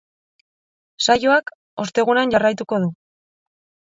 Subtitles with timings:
[1.07, 1.53] Saioak
[1.85, 2.93] ostegunean jarraituko du.